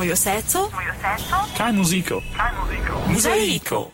[0.00, 0.60] mojoseco,
[1.56, 2.22] kaj muziko,
[3.12, 3.90] muzaiko.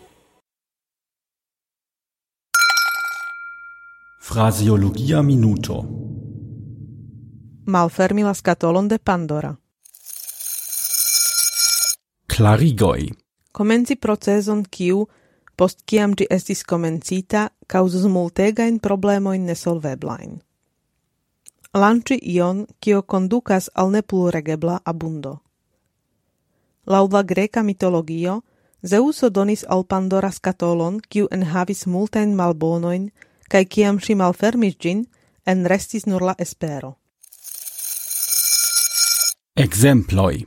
[4.22, 5.84] Fraseologia minuto.
[7.66, 9.54] Malfermi la scatolon de Pandora.
[12.36, 13.10] Clarigoi.
[13.52, 15.08] Comenzi proceson kiu,
[15.56, 20.38] post kiam gi estis comencita, causus multegain problemoin nesolveblain.
[21.74, 25.45] Lanci ion, kio conducas al nepluregebla abundo.
[26.86, 28.42] Laŭ la greka mitologio,
[28.82, 33.10] Zeuso donis al Pandora skatolon, kiu enhavis multajn malbonoin,
[33.50, 35.06] kai kiam si malfermis gin,
[35.46, 36.96] en restis nur la espero.
[39.56, 40.44] Exemploi.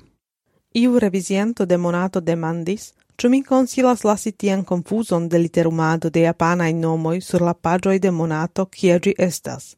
[0.74, 6.74] Iu revisiento de monato demandis, ču mi consilas lasi tian confuson de literumado de japanaj
[6.74, 9.76] nomoi sur la pagioi de monato kie gi estas.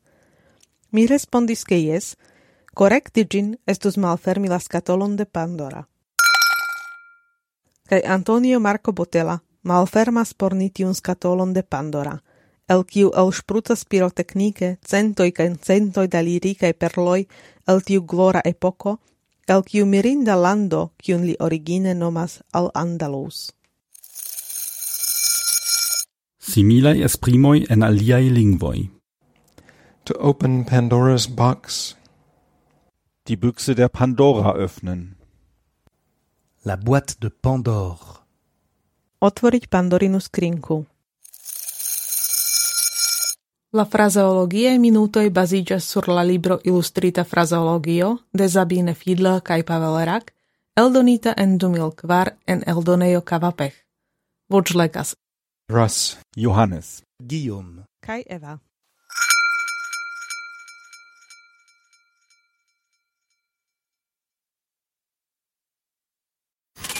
[0.91, 2.17] Mi respondis ke yes,
[2.73, 5.90] correcti gin estus malfermi la scatolon de Pandora
[7.91, 10.93] cae Antonio Marco Botella malfermas por ni tiun
[11.53, 12.23] de Pandora,
[12.69, 17.27] el kiu el sprutas pirotecnice centoi cae centoi da liricae perloi
[17.67, 19.01] el tiu glora epoco,
[19.47, 23.51] el kiu mirinda lando kiun li origine nomas al Andalus.
[26.39, 28.89] Similae esprimoi en aliai lingvoi.
[30.05, 31.97] To open Pandora's box.
[33.27, 35.20] Die Büchse der Pandora öffnen.
[36.63, 38.21] La boîte de Pandore.
[39.17, 40.85] Otvoriť Pandorinu skrinku.
[43.73, 50.33] La fraseologie minutoi baziĝas sur la libro Illustrita fraseologio de Sabine Fiedler kaj Pavel Rak,
[50.77, 53.73] eldonita en 2004 en Eldoneo Kavapech.
[54.45, 55.15] Voĉlegas
[55.65, 58.59] Russ, Johannes, Guillaume, kaj Eva.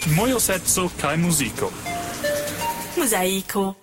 [0.05, 1.71] Mojo seco kaj muziko.
[2.97, 3.80] Muzaiko.